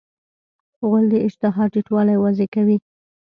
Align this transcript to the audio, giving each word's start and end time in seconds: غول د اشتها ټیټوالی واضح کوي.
غول 0.87 1.05
د 1.11 1.15
اشتها 1.27 1.63
ټیټوالی 1.73 2.15
واضح 2.19 2.47
کوي. 2.55 2.77